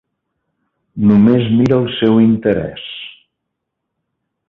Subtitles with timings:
[1.09, 2.91] Només mira el seu interès.